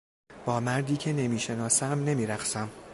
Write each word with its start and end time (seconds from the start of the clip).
با 0.45 0.59
مردی 0.59 0.97
که 0.97 1.13
نمیشناسم 1.13 2.03
نمیرقصم. 2.05 2.69